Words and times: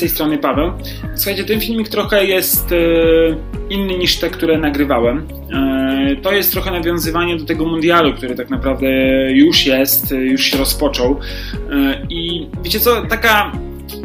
tej 0.00 0.08
strony 0.08 0.38
Paweł. 0.38 0.72
Słuchajcie, 1.14 1.44
ten 1.44 1.60
filmik 1.60 1.88
trochę 1.88 2.24
jest 2.24 2.72
e, 2.72 2.76
inny 3.70 3.98
niż 3.98 4.16
te, 4.16 4.30
które 4.30 4.58
nagrywałem. 4.58 5.26
E, 5.52 6.16
to 6.22 6.32
jest 6.32 6.52
trochę 6.52 6.70
nawiązywanie 6.70 7.36
do 7.36 7.44
tego 7.44 7.64
mundialu, 7.64 8.12
który 8.12 8.34
tak 8.34 8.50
naprawdę 8.50 8.86
już 9.32 9.66
jest, 9.66 10.10
już 10.10 10.42
się 10.42 10.58
rozpoczął. 10.58 11.20
E, 11.72 12.06
I 12.10 12.48
wiecie 12.62 12.80
co, 12.80 13.02
taka 13.02 13.52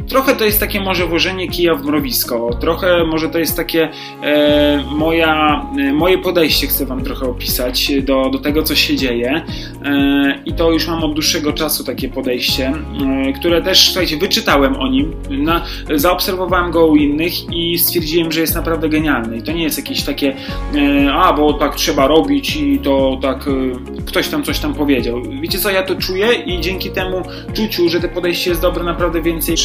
trochę 0.10 0.36
to 0.36 0.46
jest 0.46 0.60
takie 0.60 0.82
może 0.82 1.06
włożenie 1.06 1.48
kija 1.48 1.76
w 1.76 1.86
mrowisko, 1.86 2.50
trochę 2.62 3.04
może 3.04 3.30
to 3.30 3.40
jest 3.40 3.58
takie 3.58 3.90
e, 4.24 4.84
moja, 4.92 5.66
e, 5.80 5.94
moje 5.94 6.18
podejście, 6.18 6.68
chcę 6.68 6.86
Wam 6.86 7.04
trochę 7.04 7.26
opisać 7.26 7.92
do, 8.04 8.30
do 8.30 8.40
tego, 8.40 8.64
co 8.64 8.76
się 8.76 8.96
dzieje. 8.96 9.42
E, 9.86 10.42
I 10.46 10.54
to 10.54 10.72
już 10.72 10.88
mam 10.88 11.04
od 11.04 11.14
dłuższego 11.14 11.54
czasu 11.54 11.84
takie 11.84 12.10
podejście, 12.10 12.74
e, 13.28 13.34
które 13.34 13.62
też, 13.62 13.86
słuchajcie, 13.86 14.18
wyczytałem 14.18 14.76
o 14.76 14.88
nim, 14.88 15.14
na, 15.30 15.66
zaobserwowałem 15.96 16.72
go 16.72 16.88
u 16.88 16.96
innych 16.96 17.54
i 17.54 17.80
stwierdziłem, 17.80 18.32
że 18.32 18.42
jest 18.42 18.56
naprawdę 18.56 18.90
genialny. 18.90 19.38
I 19.38 19.42
to 19.42 19.52
nie 19.52 19.64
jest 19.64 19.78
jakieś 19.78 20.04
takie, 20.04 20.36
e, 20.76 21.14
a 21.14 21.34
bo 21.34 21.54
tak 21.54 21.76
trzeba 21.76 22.08
robić 22.08 22.56
i 22.56 22.80
to 22.80 23.20
tak 23.22 23.48
e, 23.48 23.52
ktoś 24.06 24.28
tam 24.28 24.44
coś 24.44 24.60
tam 24.60 24.74
powiedział. 24.74 25.22
Wiecie 25.42 25.60
co, 25.60 25.70
ja 25.70 25.84
to 25.84 25.96
czuję 25.96 26.28
i 26.34 26.62
dzięki 26.62 26.90
temu 26.90 27.22
czuciu, 27.54 27.90
że 27.90 28.00
to 28.00 28.10
podejście 28.10 28.50
jest 28.50 28.62
dobre, 28.62 28.84
naprawdę 28.84 29.22
więcej 29.22 29.56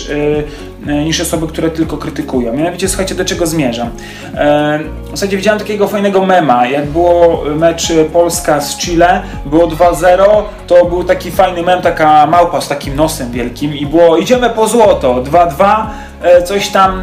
E, 0.87 1.05
niż 1.05 1.21
osoby, 1.21 1.47
które 1.47 1.71
tylko 1.71 1.97
krytykują. 1.97 2.53
Mianowicie, 2.53 2.89
słuchajcie, 2.89 3.15
do 3.15 3.25
czego 3.25 3.47
zmierzam. 3.47 3.89
E, 4.35 4.81
w 5.07 5.11
zasadzie 5.11 5.37
widziałem 5.37 5.59
takiego 5.59 5.89
fajnego 5.89 6.27
mema, 6.27 6.67
jak 6.67 6.87
było 6.87 7.45
mecz 7.57 7.93
Polska 8.13 8.61
z 8.61 8.79
Chile, 8.79 9.23
było 9.47 9.67
2-0, 9.67 10.25
to 10.67 10.85
był 10.85 11.05
taki 11.05 11.31
fajny 11.31 11.63
mem, 11.63 11.83
taka 11.83 12.27
małpa 12.27 12.61
z 12.61 12.69
takim 12.69 12.97
nosem 12.97 13.31
wielkim 13.31 13.75
i 13.77 13.87
było 13.87 14.17
idziemy 14.17 14.51
po 14.51 14.69
złoto, 14.69 15.15
2-2, 15.15 15.87
e, 16.23 16.43
coś 16.43 16.69
tam, 16.69 17.03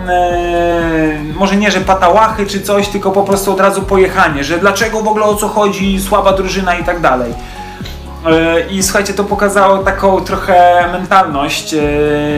może 1.35 1.55
nie, 1.55 1.71
że 1.71 1.81
patałachy 1.81 2.45
czy 2.45 2.61
coś, 2.61 2.87
tylko 2.87 3.11
po 3.11 3.23
prostu 3.23 3.51
od 3.51 3.59
razu 3.59 3.81
pojechanie, 3.81 4.43
że 4.43 4.57
dlaczego 4.57 5.01
w 5.01 5.07
ogóle 5.07 5.25
o 5.25 5.35
co 5.35 5.47
chodzi, 5.47 6.01
słaba 6.01 6.33
drużyna 6.33 6.75
i 6.75 6.83
tak 6.83 6.99
dalej. 6.99 7.33
E, 8.25 8.61
I 8.69 8.83
słuchajcie, 8.83 9.13
to 9.13 9.23
pokazało 9.23 9.77
taką 9.77 10.21
trochę 10.21 10.85
mentalność. 10.91 11.73
E, 11.73 11.79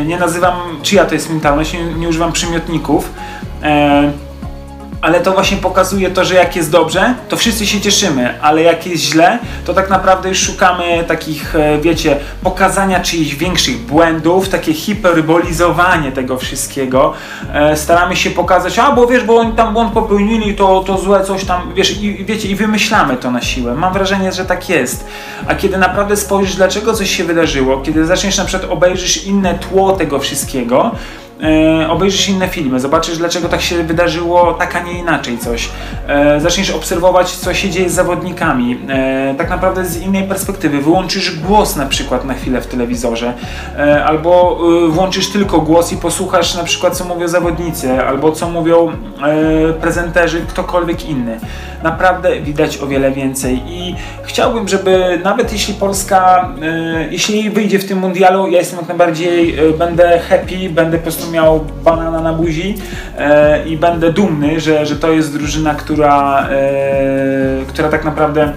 nie 0.06 0.18
nazywam, 0.18 0.56
czyja 0.82 1.06
to 1.06 1.14
jest 1.14 1.30
mentalność, 1.30 1.74
nie, 1.74 1.84
nie 1.84 2.10
używam 2.10 2.32
przymiotników 2.32 3.10
e, 3.64 4.12
ale 5.04 5.20
to 5.20 5.32
właśnie 5.32 5.58
pokazuje 5.58 6.10
to, 6.10 6.26
że 6.26 6.36
jak 6.36 6.56
jest 6.56 6.72
dobrze, 6.72 7.14
to 7.30 7.38
wszyscy 7.38 7.66
się 7.66 7.82
cieszymy, 7.82 8.42
ale 8.42 8.62
jak 8.62 8.88
jest 8.88 9.04
źle, 9.04 9.40
to 9.66 9.74
tak 9.74 9.90
naprawdę 9.90 10.30
już 10.30 10.40
szukamy 10.40 11.04
takich, 11.08 11.56
e, 11.56 11.78
wiecie, 11.82 12.18
pokazania 12.44 13.00
czyichś 13.00 13.36
większych 13.36 13.78
błędów, 13.78 14.50
takie 14.50 14.74
hiperbolizowanie 14.74 16.12
tego 16.12 16.38
wszystkiego. 16.38 17.14
E, 17.54 17.78
staramy 17.78 18.16
się 18.16 18.30
pokazać, 18.30 18.80
a 18.80 18.92
bo 18.92 19.08
wiesz, 19.08 19.24
bo 19.24 19.38
oni 19.38 19.54
tam 19.54 19.74
błąd 19.74 19.94
popełnili, 19.94 20.56
to, 20.56 20.84
to 20.88 20.98
złe 20.98 21.24
coś 21.24 21.46
tam, 21.46 21.74
wiesz, 21.76 22.02
i 22.02 22.26
wiecie, 22.26 22.48
i 22.48 22.56
wymyślamy 22.56 23.18
to 23.18 23.32
na 23.32 23.42
siłę. 23.42 23.76
Mam 23.76 23.94
wrażenie, 23.94 24.32
że 24.32 24.46
tak 24.46 24.70
jest. 24.70 25.08
A 25.48 25.56
kiedy 25.56 25.78
naprawdę 25.78 26.18
spojrzysz, 26.18 26.56
dlaczego 26.56 26.94
coś 26.94 27.10
się 27.18 27.24
wydarzyło, 27.24 27.82
kiedy 27.82 28.06
zaczniesz 28.06 28.38
na 28.38 28.46
przykład 28.46 28.72
obejrzysz 28.72 29.26
inne 29.26 29.54
tło 29.54 29.92
tego 29.92 30.20
wszystkiego, 30.20 30.92
e, 31.44 31.90
obejrzysz 31.90 32.30
inne 32.30 32.48
filmy, 32.48 32.80
zobaczysz 32.80 33.18
dlaczego 33.18 33.50
tak 33.50 33.62
się 33.62 33.84
wydarzyło, 33.84 34.54
tak 34.54 34.76
a 34.76 34.80
nie 34.80 35.00
inaczej 35.00 35.38
coś. 35.38 35.70
E, 36.08 36.40
zaczniesz 36.42 36.72
obserwować, 36.72 37.32
co 37.32 37.54
się 37.54 37.70
dzieje 37.70 37.90
z 37.90 37.94
zawodnikami, 37.94 38.80
e, 38.90 39.36
tak 39.38 39.50
naprawdę 39.50 39.86
z 39.86 40.02
innej 40.02 40.24
perspektywy. 40.24 40.82
Wyłączysz 40.82 41.40
głos 41.40 41.76
na 41.76 41.86
przykład 41.86 42.26
na 42.26 42.34
chwilę 42.34 42.62
w 42.62 42.68
telewizorze, 42.68 43.34
albo 44.06 44.60
e, 44.86 44.92
włączysz 44.92 45.30
tylko 45.30 45.62
głos 45.62 45.92
i 45.92 45.98
posłuchasz 45.98 46.56
na 46.56 46.64
przykład, 46.64 46.98
co 46.98 47.06
mówią 47.06 47.28
zawodnicy, 47.28 48.02
albo 48.02 48.32
co 48.32 48.50
mówią 48.50 48.92
prezenterzy, 49.82 50.42
ktokolwiek 50.48 51.10
inny. 51.10 51.40
Naprawdę 51.84 52.42
widać 52.42 52.78
o 52.78 52.88
wiele 52.88 53.12
więcej 53.12 53.62
i 53.68 53.96
chciałbym, 54.24 54.68
żeby 54.68 55.20
nawet 55.24 55.54
jeśli 55.54 55.74
Polska, 55.74 56.50
jeśli 57.10 57.50
wyjdzie 57.50 57.80
w 57.80 57.86
tym 57.86 58.00
mundialu, 58.00 58.48
ja 58.48 58.60
jestem 58.60 58.80
jak 58.80 58.88
najbardziej, 58.88 59.56
będę 59.78 60.20
happy, 60.20 60.70
będę 60.70 60.98
po 60.98 61.04
prostu 61.04 61.32
miał 61.34 61.66
banana 61.84 62.22
na 62.22 62.34
buzi 62.34 62.78
e, 63.18 63.68
i 63.68 63.78
będę 63.78 64.14
dumny, 64.14 64.60
że, 64.60 64.86
że 64.86 64.96
to 64.96 65.12
jest 65.12 65.34
drużyna, 65.38 65.76
która, 65.76 66.48
e, 66.50 67.66
która 67.68 67.90
tak 67.90 68.06
naprawdę 68.06 68.54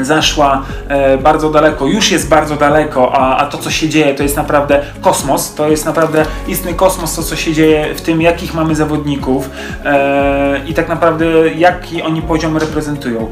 zaszła 0.00 0.62
e, 0.88 1.18
bardzo 1.18 1.50
daleko, 1.50 1.86
już 1.86 2.12
jest 2.12 2.28
bardzo 2.28 2.56
daleko, 2.56 3.12
a, 3.14 3.36
a 3.36 3.46
to 3.46 3.58
co 3.58 3.70
się 3.70 3.88
dzieje 3.88 4.14
to 4.14 4.22
jest 4.22 4.36
naprawdę 4.36 4.82
kosmos, 5.00 5.54
to 5.54 5.68
jest 5.68 5.86
naprawdę 5.86 6.24
istny 6.48 6.74
kosmos 6.74 7.14
to 7.14 7.22
co 7.22 7.36
się 7.36 7.52
dzieje 7.52 7.94
w 7.94 8.00
tym 8.00 8.22
jakich 8.22 8.54
mamy 8.54 8.74
zawodników 8.74 9.50
e, 9.84 10.60
i 10.66 10.74
tak 10.74 10.88
naprawdę 10.88 11.26
jaki 11.56 12.02
oni 12.02 12.22
poziom 12.22 12.56
reprezentują. 12.56 13.30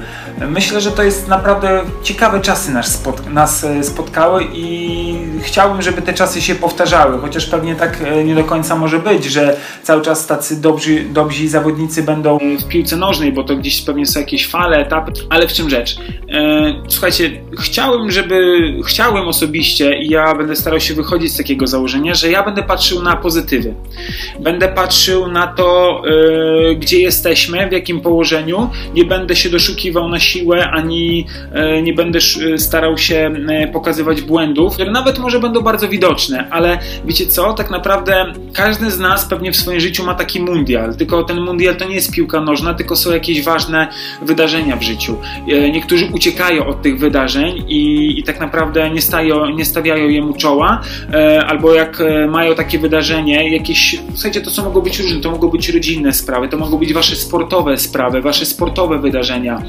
Myślę, 0.48 0.80
że 0.80 0.90
to 0.90 1.02
jest 1.02 1.28
naprawdę 1.28 1.80
ciekawe 2.02 2.40
czasy 2.40 2.72
nas, 2.72 3.02
nas 3.30 3.64
e, 3.64 3.84
spotkały 3.84 4.44
i 4.52 5.16
chciałbym, 5.42 5.82
żeby 5.82 6.02
te 6.02 6.14
czasy 6.14 6.42
się 6.42 6.54
powtarzały, 6.54 7.18
chociaż 7.18 7.46
pewnie 7.46 7.74
tak 7.74 8.02
e, 8.04 8.24
nie 8.24 8.34
do 8.34 8.44
końca 8.44 8.76
może 8.76 8.98
być, 8.98 9.24
że 9.24 9.56
cały 9.82 10.02
czas 10.02 10.26
tacy 10.26 10.60
dobrzy, 10.60 11.04
dobrzy 11.12 11.48
zawodnicy 11.48 12.02
będą 12.02 12.38
w 12.38 12.68
piłce 12.68 12.96
nożnej, 12.96 13.32
bo 13.32 13.44
to 13.44 13.56
gdzieś 13.56 13.82
pewnie 13.82 14.06
są 14.06 14.20
jakieś 14.20 14.46
fale, 14.46 14.76
etapy, 14.76 15.12
ale 15.30 15.48
w 15.48 15.52
czym 15.52 15.70
rzecz? 15.70 15.96
E, 16.30 16.74
słuchajcie, 16.88 17.30
chciałem, 17.58 18.10
żeby, 18.10 18.58
chciałem 18.86 19.28
osobiście 19.28 19.98
i 19.98 20.08
ja 20.08 20.34
będę 20.34 20.56
starał 20.56 20.80
się 20.80 20.94
wychodzić 20.94 21.32
z 21.32 21.36
takiego 21.36 21.66
założenia, 21.66 22.14
że 22.14 22.30
ja 22.30 22.42
będę 22.42 22.62
patrzył 22.62 23.02
na 23.02 23.16
pozytywy. 23.16 23.74
Będę 24.40 24.68
patrzył 24.68 25.28
na 25.28 25.46
to, 25.46 26.02
gdzie 26.76 27.00
jesteśmy, 27.00 27.68
w 27.68 27.72
jakim 27.72 28.00
położeniu. 28.00 28.70
Nie 28.94 29.04
będę 29.04 29.36
się 29.36 29.48
doszukiwał 29.48 30.08
na 30.08 30.20
siłę, 30.20 30.70
ani 30.70 31.26
nie 31.82 31.92
będę 31.92 32.18
starał 32.56 32.98
się 32.98 33.30
pokazywać 33.72 34.22
błędów, 34.22 34.78
nawet 34.92 35.18
może 35.18 35.27
będą 35.36 35.60
bardzo 35.60 35.88
widoczne, 35.88 36.48
ale 36.50 36.78
wiecie 37.04 37.26
co, 37.26 37.52
tak 37.52 37.70
naprawdę 37.70 38.32
każdy 38.52 38.90
z 38.90 38.98
nas 38.98 39.24
pewnie 39.24 39.52
w 39.52 39.56
swoim 39.56 39.80
życiu 39.80 40.04
ma 40.04 40.14
taki 40.14 40.40
mundial, 40.40 40.96
tylko 40.96 41.22
ten 41.22 41.40
mundial 41.40 41.76
to 41.76 41.88
nie 41.88 41.94
jest 41.94 42.12
piłka 42.12 42.40
nożna, 42.40 42.74
tylko 42.74 42.96
są 42.96 43.12
jakieś 43.12 43.42
ważne 43.42 43.88
wydarzenia 44.22 44.76
w 44.76 44.82
życiu. 44.82 45.16
Niektórzy 45.72 46.08
uciekają 46.12 46.66
od 46.66 46.82
tych 46.82 46.98
wydarzeń 46.98 47.64
i, 47.68 48.14
i 48.18 48.22
tak 48.22 48.40
naprawdę 48.40 48.90
nie, 48.90 49.02
stają, 49.02 49.46
nie 49.46 49.64
stawiają 49.64 50.08
jemu 50.08 50.34
czoła, 50.34 50.80
e, 51.12 51.46
albo 51.46 51.74
jak 51.74 52.00
e, 52.00 52.26
mają 52.26 52.54
takie 52.54 52.78
wydarzenie, 52.78 53.50
jakieś, 53.52 54.00
słuchajcie, 54.14 54.40
to 54.40 54.50
co 54.50 54.64
mogą 54.64 54.80
być 54.80 55.00
różne, 55.00 55.20
to 55.20 55.30
mogą 55.30 55.48
być 55.48 55.68
rodzinne 55.68 56.12
sprawy, 56.12 56.48
to 56.48 56.56
mogą 56.56 56.78
być 56.78 56.92
wasze 56.92 57.16
sportowe 57.16 57.78
sprawy, 57.78 58.22
wasze 58.22 58.46
sportowe 58.46 58.98
wydarzenia, 58.98 59.62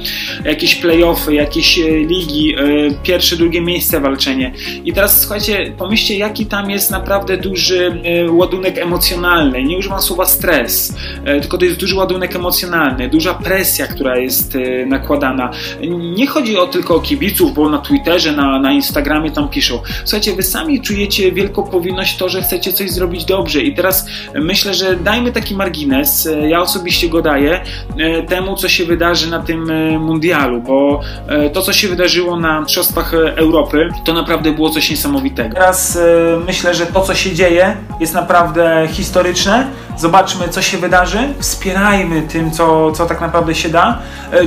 jakieś 0.46 0.76
playoffy, 0.76 1.34
jakieś 1.34 1.80
e, 1.80 1.90
ligi, 1.90 2.56
e, 2.56 2.60
pierwsze, 3.04 3.36
drugie 3.36 3.62
miejsce 3.62 4.00
walczenie. 4.00 4.54
I 4.86 4.94
teraz 4.94 5.22
słuchajcie, 5.22 5.49
pomyślcie, 5.78 6.18
jaki 6.18 6.46
tam 6.46 6.70
jest 6.70 6.92
naprawdę 6.92 7.38
duży 7.38 8.02
e, 8.04 8.32
ładunek 8.32 8.78
emocjonalny. 8.78 9.64
Nie 9.64 9.78
używam 9.78 10.02
słowa 10.02 10.26
stres, 10.26 10.96
e, 11.26 11.42
tylko 11.42 11.58
to 11.58 11.66
jest 11.66 11.78
duży 11.78 11.96
ładunek 11.96 12.36
emocjonalny, 12.36 13.10
duża 13.10 13.34
presja, 13.34 13.88
która 13.88 14.18
jest 14.18 14.58
nakładana. 14.88 15.52
Nie 16.00 16.28
chodzi 16.28 16.58
o 16.58 16.68
tylko 16.68 16.96
o 16.96 17.00
kibiców, 17.00 17.54
bo 17.54 17.70
na 17.70 17.78
Twitterze, 17.78 18.32
na, 18.32 18.60
na 18.60 18.72
Instagramie 18.72 19.32
tam 19.32 19.50
piszą. 19.50 19.82
Słuchajcie, 20.06 20.36
wy 20.36 20.44
sami 20.44 20.82
czujecie 20.82 21.32
wielką 21.32 21.64
powinność 21.64 22.18
to, 22.18 22.30
że 22.30 22.42
chcecie 22.42 22.74
coś 22.74 22.92
zrobić 22.92 23.26
dobrze 23.26 23.62
i 23.62 23.76
teraz 23.76 24.06
myślę, 24.36 24.74
że 24.74 24.96
dajmy 24.96 25.32
taki 25.32 25.56
margines, 25.56 26.30
ja 26.48 26.62
osobiście 26.62 27.10
go 27.10 27.22
daję, 27.22 27.62
e, 27.98 28.24
temu, 28.24 28.56
co 28.56 28.70
się 28.70 28.86
wydarzy 28.86 29.30
na 29.30 29.40
tym 29.40 29.72
e, 29.72 30.00
mundialu, 30.00 30.62
bo 30.62 31.02
e, 31.28 31.50
to, 31.50 31.62
co 31.62 31.74
się 31.74 31.88
wydarzyło 31.88 32.40
na 32.40 32.62
Mistrzostwach 32.62 33.14
Europy, 33.14 33.90
to 34.06 34.14
naprawdę 34.14 34.52
było 34.52 34.70
coś 34.70 34.90
niesamowitego. 34.90 35.39
Teraz 35.54 35.98
myślę, 36.46 36.74
że 36.76 36.86
to, 36.86 37.02
co 37.02 37.16
się 37.16 37.32
dzieje, 37.32 37.78
jest 38.00 38.14
naprawdę 38.14 38.88
historyczne. 38.92 39.68
Zobaczmy, 40.00 40.50
co 40.50 40.62
się 40.62 40.78
wydarzy, 40.78 41.20
wspierajmy 41.40 42.22
tym, 42.22 42.52
co, 42.52 42.92
co 42.92 43.06
tak 43.06 43.22
naprawdę 43.22 43.56
się 43.56 43.70
da, 43.70 44.00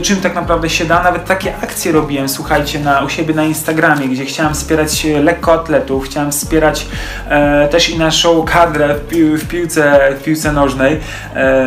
czym 0.03 0.17
tak 0.17 0.35
naprawdę 0.35 0.71
się 0.71 0.85
da. 0.85 1.03
Nawet 1.03 1.25
takie 1.25 1.55
akcje 1.63 1.93
robiłem, 1.93 2.29
słuchajcie, 2.29 2.81
na, 2.81 3.01
u 3.01 3.09
siebie 3.09 3.35
na 3.35 3.45
Instagramie, 3.45 4.09
gdzie 4.09 4.25
chciałem 4.25 4.55
wspierać 4.55 5.05
lekkoatletów, 5.05 6.05
chciałem 6.05 6.33
wspierać 6.33 6.87
e, 7.29 7.69
też 7.69 7.91
i 7.91 7.99
naszą 7.99 8.43
kadrę 8.43 8.95
w, 8.95 9.15
w, 9.43 9.49
piłce, 9.49 10.09
w 10.21 10.23
piłce 10.23 10.53
nożnej. 10.53 11.01
E, 11.37 11.67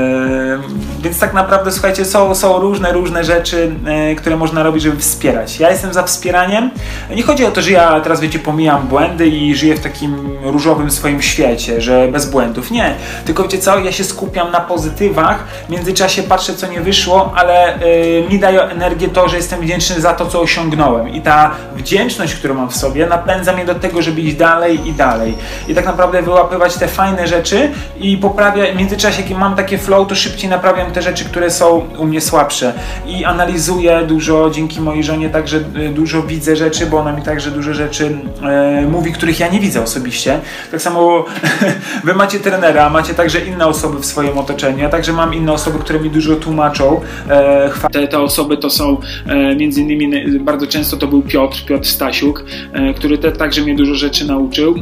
więc 0.99 1.19
tak 1.19 1.33
naprawdę, 1.33 1.71
słuchajcie, 1.71 2.05
są, 2.05 2.35
są 2.35 2.59
różne, 2.59 2.91
różne 2.91 3.23
rzeczy, 3.23 3.75
e, 3.85 4.15
które 4.15 4.37
można 4.37 4.63
robić, 4.63 4.83
żeby 4.83 4.97
wspierać. 4.97 5.59
Ja 5.59 5.69
jestem 5.71 5.93
za 5.93 6.03
wspieraniem. 6.03 6.71
Nie 7.15 7.23
chodzi 7.23 7.45
o 7.45 7.51
to, 7.51 7.61
że 7.61 7.71
ja 7.71 7.99
teraz, 7.99 8.19
wiecie, 8.19 8.39
pomijam 8.39 8.87
błędy 8.87 9.27
i 9.27 9.55
żyję 9.55 9.75
w 9.75 9.79
takim 9.79 10.37
różowym 10.43 10.91
swoim 10.91 11.21
świecie, 11.21 11.81
że 11.81 12.07
bez 12.07 12.25
błędów. 12.25 12.71
Nie. 12.71 12.95
Tylko 13.25 13.43
wiecie 13.43 13.57
co? 13.57 13.74
Ja 13.79 13.91
się 13.91 14.03
skupiam 14.03 14.51
na 14.51 14.59
pozytywach, 14.59 15.43
w 15.67 15.69
międzyczasie 15.69 16.23
patrzę 16.23 16.53
co 16.55 16.67
nie 16.67 16.81
wyszło, 16.81 17.33
ale 17.35 17.79
yy, 18.21 18.29
mi 18.29 18.39
daje 18.39 18.61
energię 18.61 19.07
to, 19.07 19.29
że 19.29 19.37
jestem 19.37 19.61
wdzięczny 19.61 20.01
za 20.01 20.13
to, 20.13 20.25
co 20.25 20.41
osiągnąłem. 20.41 21.09
I 21.09 21.21
ta 21.21 21.51
wdzięczność, 21.75 22.35
którą 22.35 22.53
mam 22.53 22.69
w 22.69 22.75
sobie 22.75 23.07
napędza 23.07 23.53
mnie 23.53 23.65
do 23.65 23.75
tego, 23.75 24.01
żeby 24.01 24.21
iść 24.21 24.35
dalej 24.35 24.87
i 24.87 24.93
dalej. 24.93 25.37
I 25.67 25.75
tak 25.75 25.85
naprawdę 25.85 26.21
wyłapywać 26.21 26.75
te 26.75 26.87
fajne 26.87 27.27
rzeczy 27.27 27.71
i 27.99 28.17
poprawia, 28.17 28.73
w 28.73 28.75
międzyczasie 28.75 29.21
jak 29.21 29.39
mam 29.39 29.55
takie 29.55 29.77
flow, 29.77 30.07
to 30.07 30.15
szybciej 30.15 30.49
naprawiam 30.49 30.91
te 30.91 31.01
rzeczy, 31.01 31.25
które 31.25 31.51
są 31.51 31.87
u 31.97 32.05
mnie 32.05 32.21
słabsze. 32.21 32.73
I 33.05 33.25
analizuję 33.25 34.03
dużo, 34.07 34.49
dzięki 34.49 34.81
mojej 34.81 35.03
żonie 35.03 35.29
także 35.29 35.57
y, 35.57 35.89
dużo 35.89 36.23
widzę 36.23 36.55
rzeczy, 36.55 36.85
bo 36.85 36.99
ona 36.99 37.11
mi 37.11 37.21
także 37.21 37.51
dużo 37.51 37.73
rzeczy 37.73 38.17
e, 38.43 38.81
mówi, 38.81 39.13
których 39.13 39.39
ja 39.39 39.47
nie 39.47 39.59
widzę 39.59 39.83
osobiście. 39.83 40.39
Tak 40.71 40.81
samo 40.81 41.25
wy 42.03 42.13
macie 42.13 42.39
trenera, 42.39 42.89
macie 42.89 43.13
także 43.13 43.39
inne 43.39 43.64
osoby 43.67 43.99
w 43.99 44.05
swoim 44.05 44.37
otoczeniu, 44.37 44.79
ja 44.79 44.89
także 44.89 45.13
mam 45.13 45.33
inne 45.33 45.53
osoby, 45.53 45.79
które 45.79 45.99
mi 45.99 46.09
dużo 46.09 46.35
tłumaczą. 46.35 47.01
E, 47.29 47.69
te, 47.91 48.07
te 48.07 48.19
osoby 48.19 48.57
to 48.57 48.69
są 48.69 48.97
e, 49.25 49.55
między 49.55 49.81
innymi 49.81 50.39
bardzo 50.39 50.67
często 50.67 50.97
to 50.97 51.07
był 51.07 51.21
Piotr, 51.21 51.65
Piotr 51.65 51.87
Stasiuk, 51.87 52.45
e, 52.73 52.93
który 52.93 53.17
te, 53.17 53.31
także 53.31 53.61
mnie 53.61 53.75
dużo 53.75 53.95
rzeczy 53.95 54.25
nauczył 54.27 54.75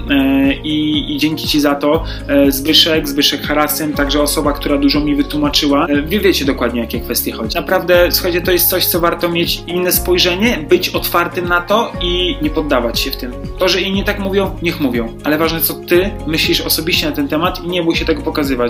i, 0.63 1.05
i, 1.15 1.17
dzięki 1.17 1.47
Ci 1.47 1.59
za 1.59 1.75
to 1.75 2.03
Zbyszek, 2.49 3.07
Zbyszek 3.07 3.41
Harasem, 3.41 3.93
także 3.93 4.21
osoba, 4.21 4.53
która 4.53 4.77
dużo 4.77 4.99
mi 4.99 5.15
wytłumaczyła. 5.15 5.87
Wy 6.05 6.19
wiecie 6.19 6.45
dokładnie, 6.45 6.81
jakie 6.81 6.99
kwestie 6.99 7.31
chodzi. 7.31 7.55
Naprawdę, 7.55 8.11
słuchajcie, 8.11 8.41
to 8.41 8.51
jest 8.51 8.69
coś, 8.69 8.85
co 8.85 8.99
warto 8.99 9.29
mieć 9.29 9.63
inne 9.67 9.91
spojrzenie, 9.91 10.59
być 10.69 10.89
otwartym 10.89 11.47
na 11.47 11.61
to 11.61 11.91
i 12.01 12.37
nie 12.41 12.49
poddawać 12.49 12.99
się 12.99 13.11
w 13.11 13.15
tym. 13.15 13.31
To, 13.59 13.69
że 13.69 13.81
inni 13.81 14.03
tak 14.03 14.19
mówią, 14.19 14.55
niech 14.61 14.79
mówią, 14.79 15.13
ale 15.23 15.37
ważne, 15.37 15.61
co 15.61 15.73
Ty 15.73 16.09
myślisz 16.27 16.61
osobiście 16.61 17.09
na 17.09 17.15
ten 17.15 17.27
temat 17.27 17.63
i 17.63 17.67
nie 17.67 17.83
bój 17.83 17.95
się 17.95 18.05
tego 18.05 18.21
pokazywać. 18.21 18.62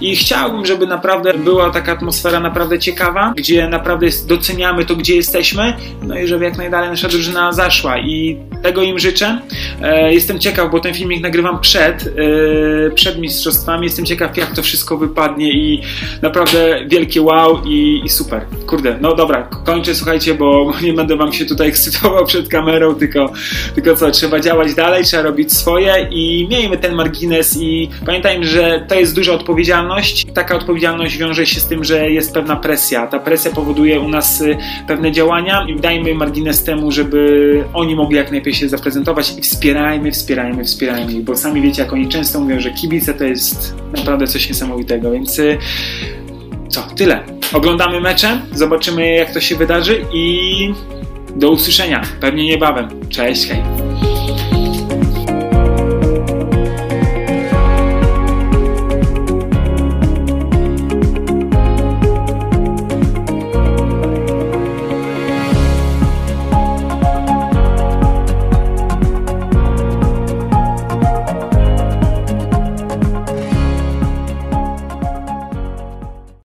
I 0.00 0.16
chciałbym, 0.16 0.66
żeby 0.66 0.86
naprawdę 0.86 1.34
była 1.34 1.70
taka 1.70 1.92
atmosfera 1.92 2.40
naprawdę 2.40 2.78
ciekawa, 2.78 3.32
gdzie 3.36 3.68
naprawdę 3.68 4.06
doceniamy 4.26 4.84
to, 4.84 4.96
gdzie 4.96 5.16
jesteśmy, 5.16 5.76
no 6.02 6.18
i 6.18 6.26
żeby 6.26 6.44
jak 6.44 6.56
najdalej 6.56 6.90
nasza 6.90 7.08
drużyna 7.08 7.52
zaszła 7.52 7.98
i 7.98 8.36
tego 8.62 8.82
im 8.82 8.98
życzę. 8.98 9.40
E, 9.82 10.14
jestem 10.14 10.38
ciekaw, 10.38 10.70
bo 10.70 10.80
ten 10.80 10.94
filmik 10.94 11.22
nagrywam 11.22 11.60
przed, 11.60 12.06
e, 12.06 12.90
przed 12.90 13.18
mistrzostwami, 13.18 13.84
jestem 13.84 14.06
ciekaw 14.06 14.36
jak 14.36 14.54
to 14.54 14.62
wszystko 14.62 14.96
wypadnie 14.96 15.52
i 15.52 15.82
naprawdę 16.22 16.80
wielkie 16.86 17.22
wow 17.22 17.64
i, 17.64 18.02
i 18.04 18.08
super. 18.08 18.46
Kurde, 18.66 18.98
no 19.00 19.16
dobra, 19.16 19.48
kończę, 19.64 19.94
słuchajcie, 19.94 20.34
bo 20.34 20.72
nie 20.82 20.92
będę 20.92 21.16
wam 21.16 21.32
się 21.32 21.46
tutaj 21.46 21.68
ekscytował 21.80 22.26
przed 22.26 22.48
kamerą, 22.48 22.94
tylko, 22.94 23.32
tylko 23.74 23.96
co, 23.96 24.10
trzeba 24.10 24.40
działać 24.40 24.74
dalej, 24.74 25.04
trzeba 25.04 25.22
robić 25.22 25.52
swoje 25.52 26.08
i 26.10 26.46
miejmy 26.50 26.78
ten 26.78 26.94
margines 26.94 27.56
i 27.60 27.90
pamiętajmy, 28.06 28.46
że 28.46 28.84
to 28.88 28.94
jest 28.94 29.14
duża 29.30 29.40
odpowiedzialność. 29.40 30.26
Taka 30.34 30.56
odpowiedzialność 30.56 31.16
wiąże 31.16 31.46
się 31.46 31.60
z 31.60 31.66
tym, 31.66 31.84
że 31.84 32.10
jest 32.10 32.34
pewna 32.34 32.56
presja. 32.56 33.06
Ta 33.06 33.18
presja 33.18 33.50
powoduje 33.50 34.00
u 34.00 34.08
nas 34.08 34.40
y, 34.40 34.56
pewne 34.86 35.12
działania 35.12 35.66
i 35.68 35.80
dajmy 35.80 36.14
margines 36.14 36.64
temu, 36.64 36.92
żeby 36.92 37.64
oni 37.74 37.94
mogli 37.94 38.16
jak 38.16 38.26
najlepiej 38.26 38.54
się 38.54 38.68
zaprezentować 38.68 39.38
i 39.38 39.42
wspierajmy, 39.42 40.12
wspierajmy, 40.12 40.64
wspierajmy, 40.64 41.22
bo 41.22 41.36
sami 41.36 41.62
wiecie, 41.62 41.82
jak 41.82 41.92
oni 41.92 42.08
często 42.08 42.40
mówią, 42.40 42.60
że 42.60 42.70
kibice 42.70 43.14
to 43.14 43.24
jest 43.24 43.74
naprawdę 43.96 44.26
coś 44.26 44.48
niesamowitego, 44.48 45.10
więc 45.10 45.38
y, 45.38 45.58
co, 46.68 46.82
tyle. 46.96 47.20
Oglądamy 47.52 48.00
mecze, 48.00 48.40
zobaczymy 48.52 49.14
jak 49.14 49.32
to 49.32 49.40
się 49.40 49.56
wydarzy 49.56 50.04
i 50.12 50.74
do 51.36 51.50
usłyszenia, 51.50 52.02
pewnie 52.20 52.46
niebawem. 52.46 52.88
Cześć, 53.08 53.48
hej. 53.48 53.62